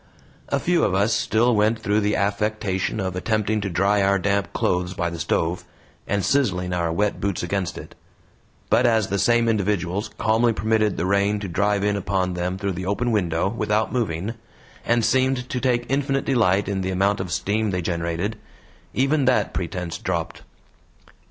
A 0.49 0.59
few 0.59 0.83
of 0.83 0.95
us 0.95 1.13
still 1.13 1.55
went 1.55 1.77
through 1.77 1.99
the 1.99 2.15
affectation 2.15 2.99
of 2.99 3.15
attempting 3.15 3.61
to 3.61 3.69
dry 3.69 4.01
our 4.01 4.17
damp 4.17 4.51
clothes 4.51 4.95
by 4.95 5.11
the 5.11 5.19
stove, 5.19 5.63
and 6.07 6.25
sizzling 6.25 6.73
our 6.73 6.91
wet 6.91 7.21
boots 7.21 7.43
against 7.43 7.77
it; 7.77 7.93
but 8.71 8.87
as 8.87 9.09
the 9.09 9.19
same 9.19 9.47
individuals 9.47 10.09
calmly 10.17 10.53
permitted 10.53 10.97
the 10.97 11.05
rain 11.05 11.39
to 11.41 11.47
drive 11.47 11.83
in 11.83 11.95
upon 11.95 12.33
them 12.33 12.57
through 12.57 12.71
the 12.73 12.87
open 12.87 13.11
window 13.11 13.47
without 13.47 13.93
moving, 13.93 14.33
and 14.87 15.05
seemed 15.05 15.47
to 15.49 15.59
take 15.61 15.85
infinite 15.87 16.25
delight 16.25 16.67
in 16.67 16.81
the 16.81 16.89
amount 16.89 17.19
of 17.19 17.31
steam 17.31 17.69
they 17.69 17.83
generated, 17.83 18.39
even 18.95 19.25
that 19.25 19.53
pretense 19.53 19.99
dropped. 19.99 20.41